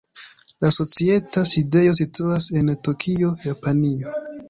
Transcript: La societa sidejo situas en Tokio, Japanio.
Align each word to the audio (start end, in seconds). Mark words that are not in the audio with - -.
La 0.63 0.71
societa 0.77 1.43
sidejo 1.51 1.93
situas 2.01 2.51
en 2.63 2.75
Tokio, 2.91 3.35
Japanio. 3.49 4.21